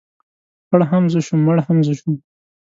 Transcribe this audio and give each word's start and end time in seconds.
ـ 0.35 0.67
پړ 0.69 0.79
هم 0.91 1.03
زه 1.13 1.19
شوم 1.25 1.39
مړ 1.47 1.57
هم 1.67 1.77
زه 1.87 1.93
شوم. 1.99 2.15